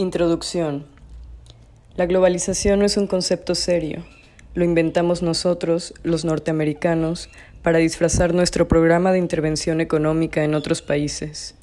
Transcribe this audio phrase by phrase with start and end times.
[0.00, 0.86] Introducción.
[1.94, 4.02] La globalización no es un concepto serio.
[4.54, 7.28] Lo inventamos nosotros, los norteamericanos,
[7.60, 11.54] para disfrazar nuestro programa de intervención económica en otros países.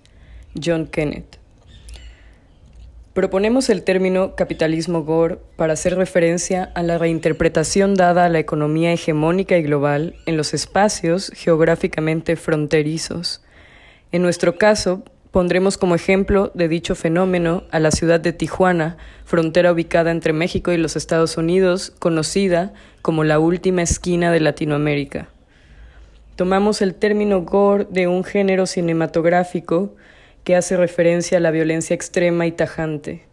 [0.63, 1.39] John Kenneth.
[3.13, 8.93] Proponemos el término capitalismo gore para hacer referencia a la reinterpretación dada a la economía
[8.93, 13.41] hegemónica y global en los espacios geográficamente fronterizos.
[14.11, 19.71] En nuestro caso, Pondremos como ejemplo de dicho fenómeno a la ciudad de Tijuana, frontera
[19.71, 25.27] ubicada entre México y los Estados Unidos, conocida como la última esquina de Latinoamérica.
[26.37, 29.95] Tomamos el término gore de un género cinematográfico
[30.43, 33.25] que hace referencia a la violencia extrema y tajante.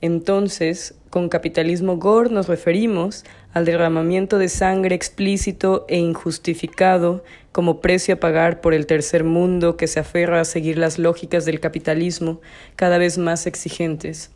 [0.00, 8.16] Entonces, con capitalismo gore nos referimos al derramamiento de sangre explícito e injustificado como precio
[8.16, 12.42] a pagar por el tercer mundo que se aferra a seguir las lógicas del capitalismo
[12.76, 14.30] cada vez más exigentes,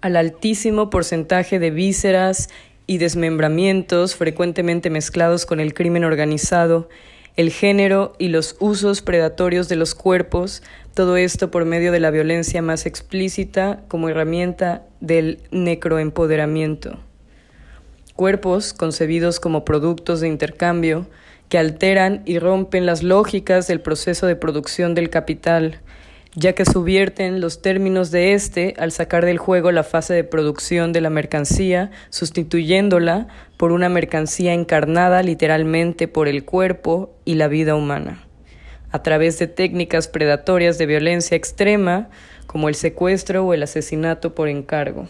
[0.00, 2.48] al altísimo porcentaje de vísceras
[2.88, 6.88] y desmembramientos frecuentemente mezclados con el crimen organizado,
[7.38, 10.60] el género y los usos predatorios de los cuerpos,
[10.92, 16.98] todo esto por medio de la violencia más explícita como herramienta del necroempoderamiento.
[18.16, 21.06] Cuerpos concebidos como productos de intercambio,
[21.48, 25.78] que alteran y rompen las lógicas del proceso de producción del capital,
[26.34, 30.92] ya que subvierten los términos de éste al sacar del juego la fase de producción
[30.92, 37.74] de la mercancía, sustituyéndola por una mercancía encarnada literalmente por el cuerpo y la vida
[37.74, 38.26] humana,
[38.90, 42.08] a través de técnicas predatorias de violencia extrema
[42.46, 45.08] como el secuestro o el asesinato por encargo.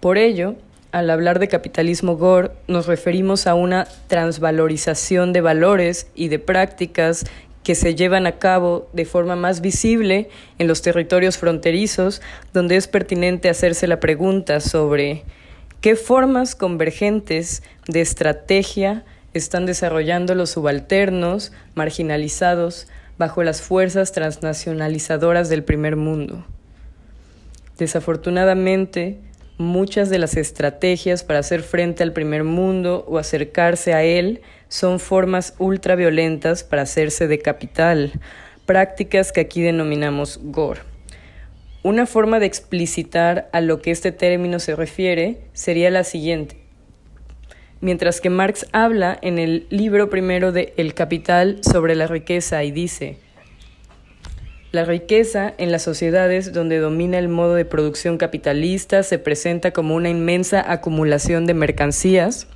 [0.00, 0.56] Por ello,
[0.94, 7.24] al hablar de capitalismo gore, nos referimos a una transvalorización de valores y de prácticas
[7.64, 12.86] que se llevan a cabo de forma más visible en los territorios fronterizos, donde es
[12.86, 15.24] pertinente hacerse la pregunta sobre
[15.80, 22.86] qué formas convergentes de estrategia están desarrollando los subalternos, marginalizados,
[23.18, 26.44] bajo las fuerzas transnacionalizadoras del primer mundo.
[27.78, 29.18] Desafortunadamente,
[29.56, 34.98] Muchas de las estrategias para hacer frente al primer mundo o acercarse a él son
[34.98, 38.12] formas ultraviolentas para hacerse de capital,
[38.66, 40.80] prácticas que aquí denominamos gore.
[41.84, 46.56] Una forma de explicitar a lo que este término se refiere sería la siguiente.
[47.80, 52.72] Mientras que Marx habla en el libro primero de El Capital sobre la riqueza y
[52.72, 53.18] dice,
[54.74, 59.94] la riqueza en las sociedades donde domina el modo de producción capitalista se presenta como
[59.94, 62.48] una inmensa acumulación de mercancías.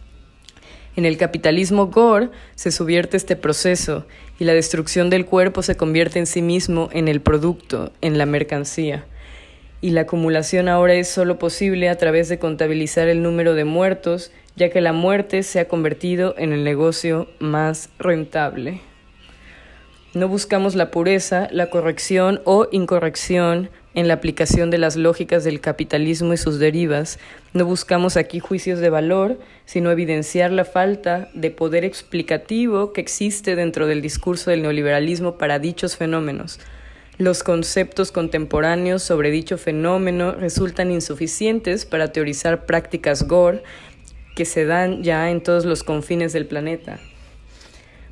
[0.96, 4.04] En el capitalismo gore se subvierte este proceso
[4.40, 8.26] y la destrucción del cuerpo se convierte en sí mismo en el producto, en la
[8.26, 9.06] mercancía.
[9.80, 14.32] Y la acumulación ahora es solo posible a través de contabilizar el número de muertos,
[14.56, 18.80] ya que la muerte se ha convertido en el negocio más rentable.
[20.14, 25.60] No buscamos la pureza, la corrección o incorrección en la aplicación de las lógicas del
[25.60, 27.18] capitalismo y sus derivas.
[27.52, 33.54] No buscamos aquí juicios de valor, sino evidenciar la falta de poder explicativo que existe
[33.54, 36.58] dentro del discurso del neoliberalismo para dichos fenómenos.
[37.18, 43.62] Los conceptos contemporáneos sobre dicho fenómeno resultan insuficientes para teorizar prácticas gore
[44.34, 46.98] que se dan ya en todos los confines del planeta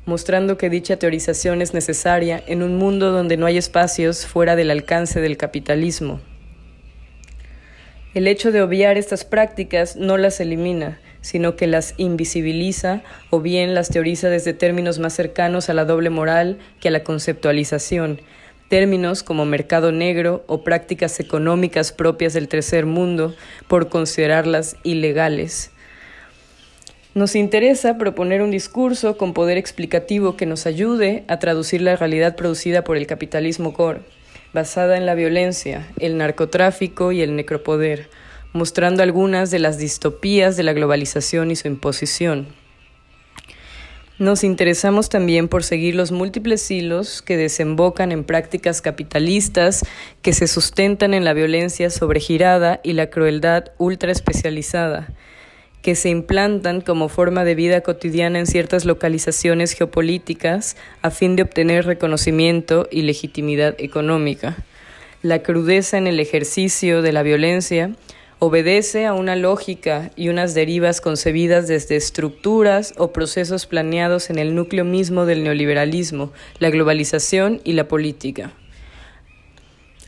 [0.07, 4.71] mostrando que dicha teorización es necesaria en un mundo donde no hay espacios fuera del
[4.71, 6.21] alcance del capitalismo.
[8.13, 13.75] El hecho de obviar estas prácticas no las elimina, sino que las invisibiliza o bien
[13.75, 18.21] las teoriza desde términos más cercanos a la doble moral que a la conceptualización,
[18.69, 23.35] términos como mercado negro o prácticas económicas propias del tercer mundo
[23.67, 25.71] por considerarlas ilegales.
[27.17, 32.35] Nos interesa proponer un discurso con poder explicativo que nos ayude a traducir la realidad
[32.35, 34.01] producida por el capitalismo core,
[34.53, 38.07] basada en la violencia, el narcotráfico y el necropoder,
[38.53, 42.49] mostrando algunas de las distopías de la globalización y su imposición.
[44.19, 49.83] Nos interesamos también por seguir los múltiples hilos que desembocan en prácticas capitalistas
[50.21, 55.15] que se sustentan en la violencia sobregirada y la crueldad ultra especializada
[55.87, 61.43] que se implantan como forma de vida cotidiana en ciertas localizaciones geopolíticas a fin de
[61.43, 64.57] obtener reconocimiento y legitimidad económica.
[65.21, 67.95] La crudeza en el ejercicio de la violencia
[68.39, 74.55] obedece a una lógica y unas derivas concebidas desde estructuras o procesos planeados en el
[74.55, 78.51] núcleo mismo del neoliberalismo, la globalización y la política.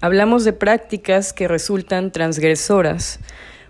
[0.02, 3.22] Hablamos de prácticas que resultan transgresoras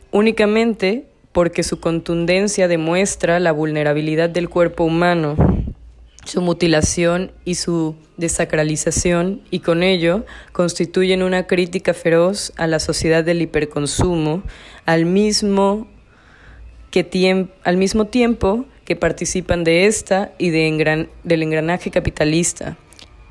[0.09, 5.35] únicamente porque su contundencia demuestra la vulnerabilidad del cuerpo humano,
[6.25, 13.23] su mutilación y su desacralización y con ello constituyen una crítica feroz a la sociedad
[13.23, 14.43] del hiperconsumo
[14.85, 15.87] al mismo,
[16.91, 22.77] que al mismo tiempo que participan de esta y de del engranaje capitalista,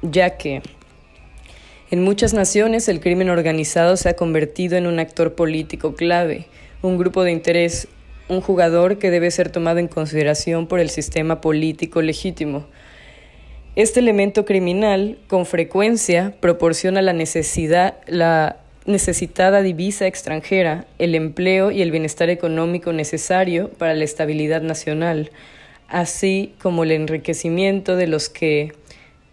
[0.03, 0.62] ya que
[1.91, 6.47] en muchas naciones el crimen organizado se ha convertido en un actor político clave,
[6.83, 7.89] un grupo de interés,
[8.29, 12.67] un jugador que debe ser tomado en consideración por el sistema político legítimo.
[13.75, 21.83] Este elemento criminal con frecuencia proporciona la necesidad, la necesitada divisa extranjera, el empleo y
[21.83, 25.31] el bienestar económico necesario para la estabilidad nacional,
[25.89, 28.73] así como el enriquecimiento de los que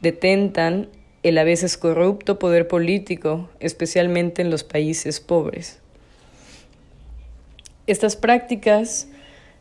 [0.02, 0.90] detentan
[1.24, 5.82] el a veces corrupto poder político, especialmente en los países pobres.
[7.88, 9.08] Estas prácticas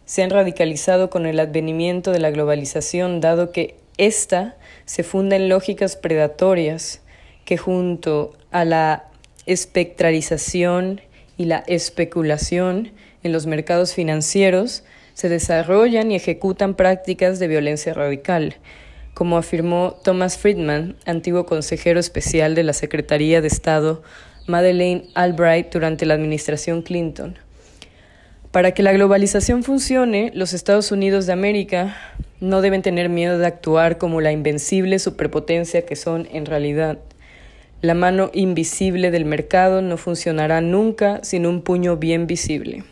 [0.06, 4.56] se han radicalizado con el advenimiento de la globalización, dado que ésta
[4.86, 7.02] se funda en lógicas predatorias
[7.44, 9.04] que junto a la
[9.44, 11.02] espectralización
[11.36, 12.92] y la especulación
[13.22, 18.56] en los mercados financieros se desarrollan y ejecutan prácticas de violencia radical,
[19.12, 24.02] como afirmó Thomas Friedman, antiguo consejero especial de la Secretaría de Estado
[24.46, 27.43] Madeleine Albright durante la administración Clinton.
[28.54, 31.96] Para que la globalización funcione, los Estados Unidos de América
[32.38, 37.00] no deben tener miedo de actuar como la invencible superpotencia que son en realidad.
[37.80, 42.84] La mano invisible del mercado no funcionará nunca sin un puño bien visible.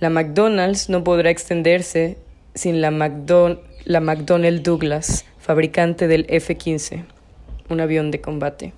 [0.00, 2.18] La McDonald's no podrá extenderse
[2.54, 7.06] sin la, la McDonnell Douglas, fabricante del F-15,
[7.70, 8.74] un avión de combate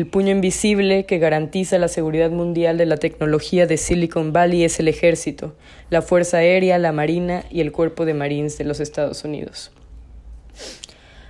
[0.00, 4.80] el puño invisible que garantiza la seguridad mundial de la tecnología de Silicon Valley es
[4.80, 5.54] el ejército,
[5.90, 9.72] la Fuerza Aérea, la Marina y el Cuerpo de Marines de los Estados Unidos.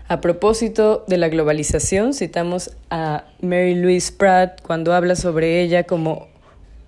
[0.07, 6.29] A propósito de la globalización, citamos a Mary Louise Pratt cuando habla sobre ella como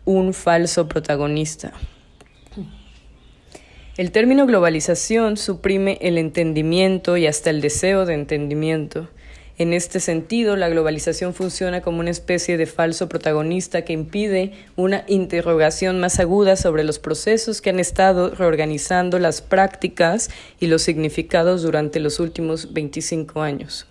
[0.04, 1.72] un falso protagonista.
[3.96, 9.08] El término globalización suprime el entendimiento y hasta el deseo de entendimiento.
[9.58, 15.04] En este sentido, la globalización funciona como una especie de falso protagonista que impide una
[15.08, 21.62] interrogación más aguda sobre los procesos que han estado reorganizando las prácticas y los significados
[21.62, 23.86] durante los últimos 25 años.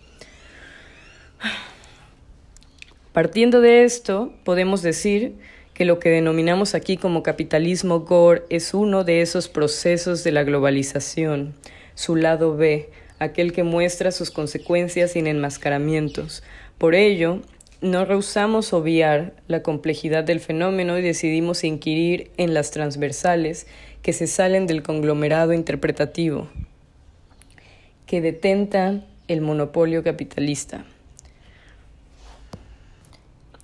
[3.13, 5.35] Partiendo de esto, podemos decir
[5.73, 10.43] que lo que denominamos aquí como capitalismo gore es uno de esos procesos de la
[10.43, 11.53] globalización,
[11.93, 12.89] su lado B,
[13.21, 16.43] aquel que muestra sus consecuencias sin enmascaramientos.
[16.77, 17.39] Por ello,
[17.79, 23.67] no rehusamos obviar la complejidad del fenómeno y decidimos inquirir en las transversales
[24.01, 26.49] que se salen del conglomerado interpretativo
[28.11, 30.83] que detenta el monopolio capitalista.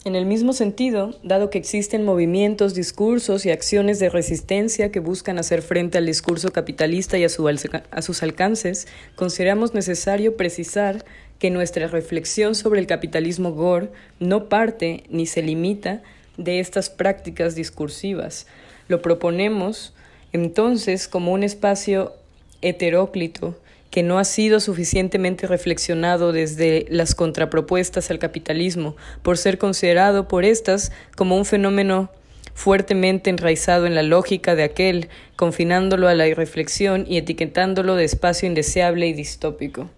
[0.07, 5.37] En el mismo sentido, dado que existen movimientos, discursos y acciones de resistencia que buscan
[5.37, 8.87] hacer frente al discurso capitalista y a, sus alcances,
[9.17, 11.03] consideramos necesario precisar
[11.39, 13.89] que nuestra reflexión sobre el capitalismo Gore
[14.21, 16.01] no parte ni se limita
[16.37, 18.47] de estas prácticas discursivas.
[18.87, 19.93] Lo proponemos
[20.31, 22.13] entonces como un espacio
[22.61, 23.59] heteróclito
[23.91, 30.45] que no ha sido suficientemente reflexionado desde las contrapropuestas al capitalismo, por ser considerado por
[30.45, 32.09] éstas como un fenómeno
[32.53, 38.47] fuertemente enraizado en la lógica de aquel, confinándolo a la irreflexión y etiquetándolo de espacio
[38.47, 39.89] indeseable y distópico.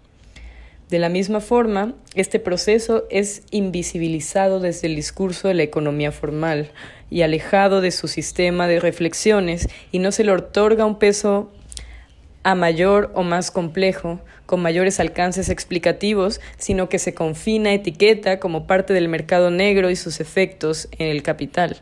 [0.89, 6.71] De la misma forma, este proceso es invisibilizado desde el discurso de la economía formal
[7.11, 11.51] y alejado de su sistema de reflexiones y no se le otorga un peso
[12.49, 18.65] a mayor o más complejo, con mayores alcances explicativos, sino que se confina etiqueta como
[18.65, 21.77] parte del mercado negro y sus efectos en el capital.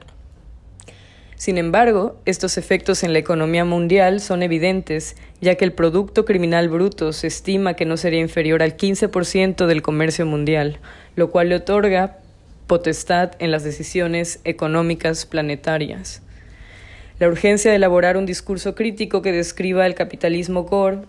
[1.38, 6.68] Sin embargo, estos efectos en la economía mundial son evidentes, ya que el Producto Criminal
[6.68, 10.80] Bruto se estima que no sería inferior al 15% del comercio mundial,
[11.16, 12.18] lo cual le otorga
[12.66, 16.24] potestad en las decisiones económicas planetarias.
[17.20, 21.00] La urgencia de elaborar un discurso crítico que describa el capitalismo gore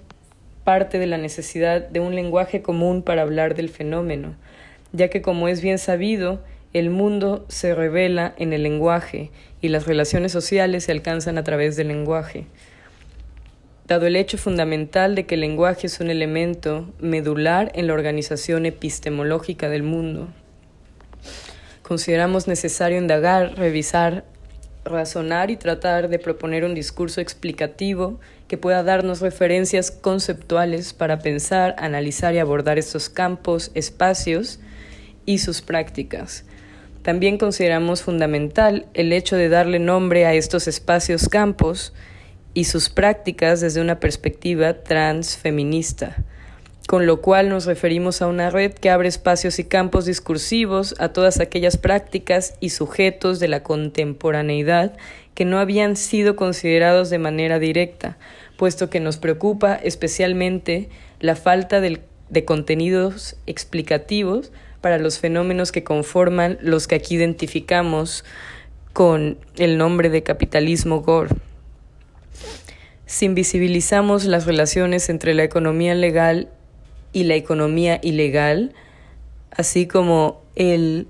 [0.64, 4.34] parte de la necesidad de un lenguaje común para hablar del fenómeno,
[4.92, 9.86] ya que como es bien sabido, el mundo se revela en el lenguaje y las
[9.86, 12.46] relaciones sociales se alcanzan a través del lenguaje.
[13.86, 18.64] Dado el hecho fundamental de que el lenguaje es un elemento medular en la organización
[18.64, 20.28] epistemológica del mundo,
[21.82, 24.24] consideramos necesario indagar, revisar,
[24.88, 28.18] razonar y tratar de proponer un discurso explicativo
[28.48, 34.60] que pueda darnos referencias conceptuales para pensar, analizar y abordar estos campos, espacios
[35.26, 36.44] y sus prácticas.
[37.02, 41.92] También consideramos fundamental el hecho de darle nombre a estos espacios campos
[42.54, 46.24] y sus prácticas desde una perspectiva transfeminista
[46.88, 51.10] con lo cual nos referimos a una red que abre espacios y campos discursivos a
[51.10, 54.96] todas aquellas prácticas y sujetos de la contemporaneidad
[55.34, 58.16] que no habían sido considerados de manera directa,
[58.56, 60.88] puesto que nos preocupa especialmente
[61.20, 68.24] la falta de contenidos explicativos para los fenómenos que conforman los que aquí identificamos
[68.94, 71.34] con el nombre de capitalismo Gore.
[73.04, 76.48] Si invisibilizamos las relaciones entre la economía legal
[77.12, 78.74] y la economía ilegal,
[79.50, 81.08] así como el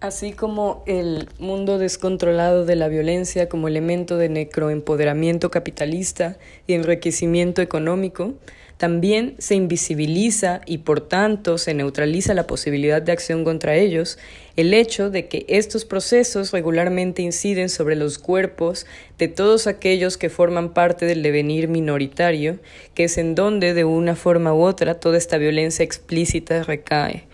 [0.00, 7.62] así como el mundo descontrolado de la violencia como elemento de necroempoderamiento capitalista y enriquecimiento
[7.62, 8.34] económico,
[8.76, 14.18] también se invisibiliza y por tanto se neutraliza la posibilidad de acción contra ellos
[14.54, 18.86] el hecho de que estos procesos regularmente inciden sobre los cuerpos
[19.18, 22.60] de todos aquellos que forman parte del devenir minoritario,
[22.94, 27.24] que es en donde de una forma u otra toda esta violencia explícita recae.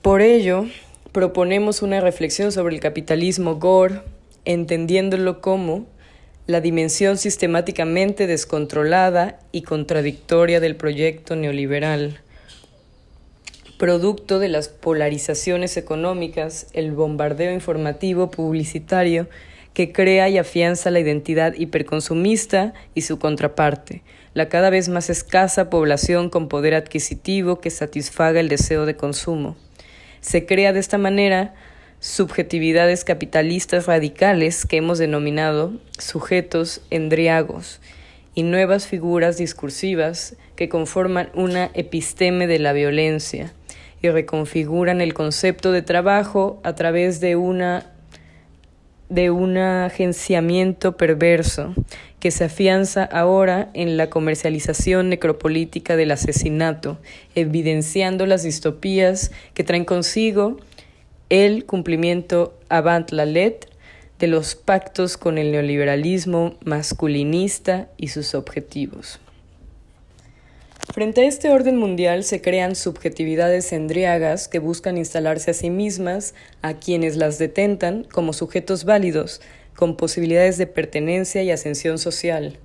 [0.00, 0.66] Por ello,
[1.12, 4.00] proponemos una reflexión sobre el capitalismo gore,
[4.44, 5.86] entendiéndolo como
[6.46, 12.20] la dimensión sistemáticamente descontrolada y contradictoria del proyecto neoliberal,
[13.78, 19.28] producto de las polarizaciones económicas, el bombardeo informativo publicitario
[19.74, 24.02] que crea y afianza la identidad hiperconsumista y su contraparte,
[24.34, 29.56] la cada vez más escasa población con poder adquisitivo que satisfaga el deseo de consumo.
[30.22, 31.52] Se crea de esta manera
[31.98, 37.80] subjetividades capitalistas radicales que hemos denominado sujetos endriagos
[38.34, 43.52] y nuevas figuras discursivas que conforman una episteme de la violencia
[44.00, 47.91] y reconfiguran el concepto de trabajo a través de una
[49.12, 51.74] de un agenciamiento perverso
[52.18, 56.98] que se afianza ahora en la comercialización necropolítica del asesinato,
[57.34, 60.56] evidenciando las distopías que traen consigo
[61.28, 63.70] el cumplimiento avant la lettre
[64.18, 69.20] de los pactos con el neoliberalismo masculinista y sus objetivos.
[70.90, 76.34] Frente a este orden mundial se crean subjetividades endriagas que buscan instalarse a sí mismas,
[76.60, 79.40] a quienes las detentan, como sujetos válidos,
[79.76, 82.58] con posibilidades de pertenencia y ascensión social,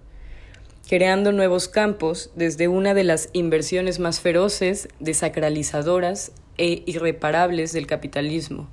[0.89, 8.67] creando nuevos campos desde una de las inversiones más feroces, desacralizadoras e irreparables del capitalismo,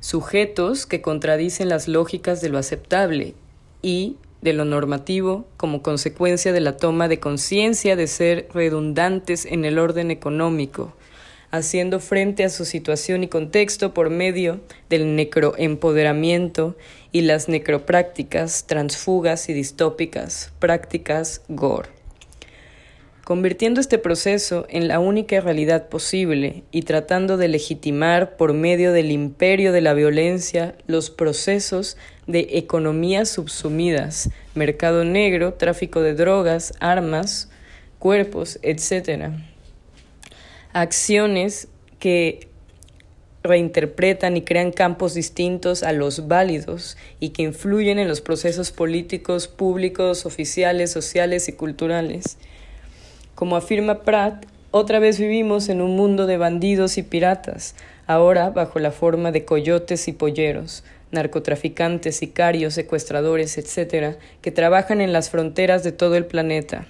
[0.00, 3.34] sujetos que contradicen las lógicas de lo aceptable
[3.82, 9.64] y de lo normativo como consecuencia de la toma de conciencia de ser redundantes en
[9.64, 10.92] el orden económico,
[11.50, 16.76] haciendo frente a su situación y contexto por medio del necroempoderamiento
[17.10, 21.97] y las necroprácticas transfugas y distópicas, prácticas GORE
[23.28, 29.10] convirtiendo este proceso en la única realidad posible y tratando de legitimar por medio del
[29.10, 37.50] imperio de la violencia los procesos de economías subsumidas, mercado negro, tráfico de drogas, armas,
[37.98, 39.32] cuerpos, etc.
[40.72, 41.68] Acciones
[41.98, 42.48] que
[43.42, 49.48] reinterpretan y crean campos distintos a los válidos y que influyen en los procesos políticos,
[49.48, 52.38] públicos, oficiales, sociales y culturales.
[53.38, 57.76] Como afirma Pratt, otra vez vivimos en un mundo de bandidos y piratas,
[58.08, 65.12] ahora bajo la forma de coyotes y polleros, narcotraficantes, sicarios, secuestradores, etc., que trabajan en
[65.12, 66.88] las fronteras de todo el planeta.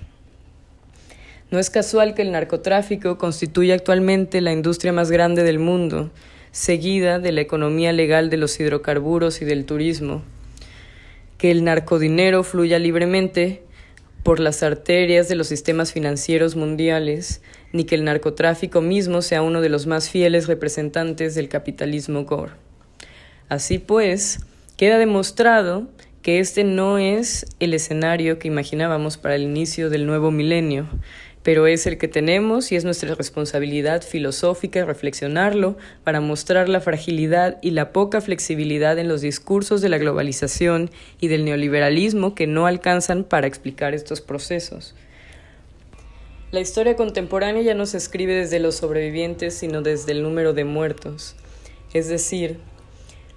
[1.50, 6.11] No es casual que el narcotráfico constituya actualmente la industria más grande del mundo,
[6.50, 10.23] seguida de la economía legal de los hidrocarburos y del turismo.
[11.37, 13.67] Que el narcodinero fluya libremente
[14.28, 17.40] por las arterias de los sistemas financieros mundiales,
[17.73, 22.52] ni que el narcotráfico mismo sea uno de los más fieles representantes del capitalismo gore.
[23.49, 24.40] Así pues,
[24.76, 25.88] queda demostrado
[26.20, 30.90] que este no es el escenario que imaginábamos para el inicio del nuevo milenio,
[31.42, 37.59] pero es el que tenemos y es nuestra responsabilidad filosófica reflexionarlo para mostrar la fragilidad
[37.62, 40.90] y la poca flexibilidad en los discursos de la globalización
[41.21, 44.95] y del neoliberalismo que no alcanzan para explicar estos procesos.
[46.50, 50.64] La historia contemporánea ya no se escribe desde los sobrevivientes, sino desde el número de
[50.64, 51.37] muertos.
[51.92, 52.59] Es decir,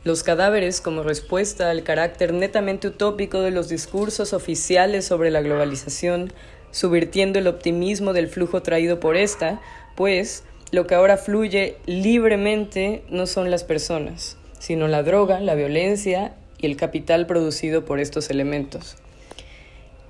[0.03, 6.31] los cadáveres como respuesta al carácter netamente utópico de los discursos oficiales sobre la globalización,
[6.71, 9.61] subvirtiendo el optimismo del flujo traído por esta,
[9.95, 16.33] pues lo que ahora fluye libremente no son las personas, sino la droga, la violencia
[16.57, 18.95] y el capital producido por estos elementos.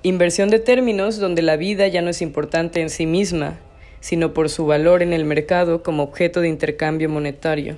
[0.04, 3.60] Inversión de términos donde la vida ya no es importante en sí misma,
[4.00, 7.78] sino por su valor en el mercado como objeto de intercambio monetario.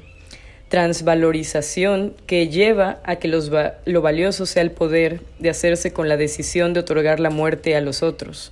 [0.69, 6.73] Transvalorización que lleva a que lo valioso sea el poder de hacerse con la decisión
[6.73, 8.51] de otorgar la muerte a los otros.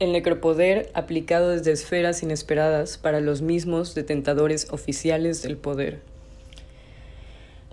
[0.00, 6.00] El necropoder aplicado desde esferas inesperadas para los mismos detentadores oficiales del poder.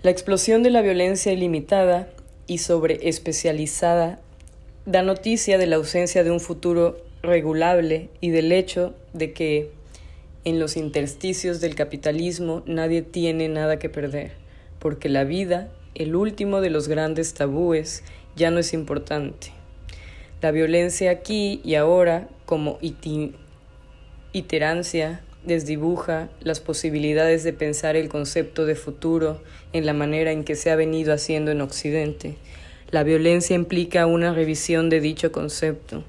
[0.02, 2.10] La explosión de la violencia ilimitada
[2.46, 4.20] y sobreespecializada
[4.84, 9.70] da noticia de la ausencia de un futuro regulable y del hecho de que
[10.44, 14.32] en los intersticios del capitalismo nadie tiene nada que perder,
[14.78, 18.04] porque la vida, el último de los grandes tabúes,
[18.36, 19.57] ya no es importante.
[20.40, 22.78] La violencia aquí y ahora, como
[24.32, 29.40] iterancia, desdibuja las posibilidades de pensar el concepto de futuro
[29.72, 32.36] en la manera en que se ha venido haciendo en Occidente,
[32.90, 36.04] la violencia implica una revisión de dicho concepto.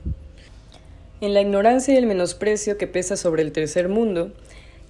[1.21, 4.31] En la ignorancia y el menosprecio que pesa sobre el tercer mundo,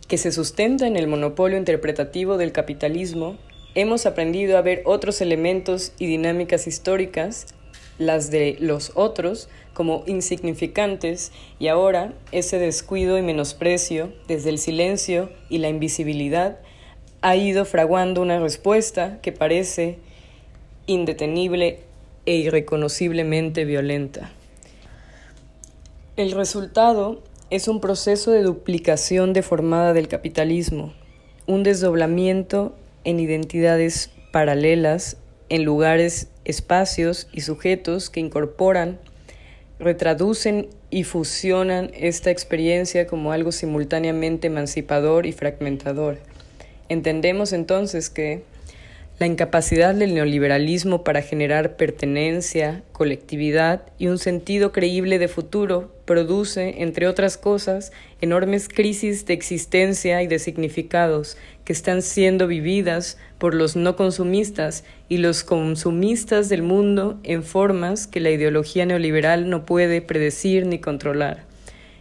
[0.07, 3.37] que se sustenta en el monopolio interpretativo del capitalismo,
[3.73, 7.47] hemos aprendido a ver otros elementos y dinámicas históricas,
[7.99, 15.29] las de los otros, como insignificantes, y ahora ese descuido y menosprecio, desde el silencio
[15.49, 16.59] y la invisibilidad,
[17.21, 19.99] ha ido fraguando una respuesta que parece
[20.87, 21.81] indetenible
[22.25, 24.31] e irreconociblemente violenta.
[26.15, 30.93] El resultado es un proceso de duplicación deformada del capitalismo,
[31.47, 35.17] un desdoblamiento en identidades paralelas,
[35.49, 38.99] en lugares, espacios y sujetos que incorporan,
[39.79, 46.19] retraducen y fusionan esta experiencia como algo simultáneamente emancipador y fragmentador.
[46.89, 48.43] Entendemos entonces que
[49.19, 56.81] la incapacidad del neoliberalismo para generar pertenencia, colectividad y un sentido creíble de futuro produce,
[56.81, 61.35] entre otras cosas, enormes crisis de existencia y de significados
[61.69, 68.07] que están siendo vividas por los no consumistas y los consumistas del mundo en formas
[68.07, 71.43] que la ideología neoliberal no puede predecir ni controlar.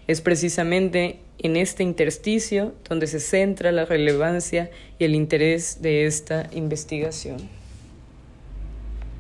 [0.07, 6.49] Es precisamente en este intersticio donde se centra la relevancia y el interés de esta
[6.55, 7.58] investigación.